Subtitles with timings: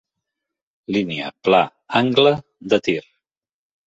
[0.95, 1.59] Línia, pla,
[1.99, 2.31] angle,
[2.75, 2.97] de tir.